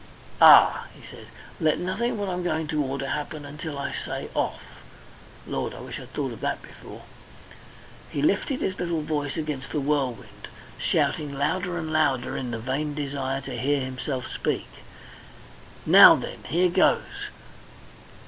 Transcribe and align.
"Ah!" 0.41 0.87
he 0.95 1.01
said. 1.05 1.27
"Let 1.59 1.77
nothing 1.77 2.17
what 2.17 2.27
I'm 2.27 2.41
going 2.41 2.65
to 2.69 2.81
order 2.83 3.07
happen 3.09 3.45
until 3.45 3.77
I 3.77 3.93
say 4.03 4.29
'Off!'...Lord! 4.33 5.75
I 5.75 5.79
wish 5.79 5.99
I'd 5.99 6.11
thought 6.11 6.31
of 6.33 6.41
that 6.41 6.59
before!" 6.63 7.03
He 8.09 8.23
lifted 8.23 8.61
his 8.61 8.79
little 8.79 9.01
voice 9.03 9.37
against 9.37 9.69
the 9.69 9.79
whirlwind, 9.79 10.47
shouting 10.79 11.33
louder 11.37 11.77
and 11.77 11.93
louder 11.93 12.35
in 12.35 12.49
the 12.49 12.57
vain 12.57 12.95
desire 12.95 13.41
to 13.41 13.55
hear 13.55 13.81
himself 13.81 14.25
speak. 14.27 14.65
"Now 15.85 16.15
then! 16.15 16.45
here 16.47 16.71
goes! 16.71 17.27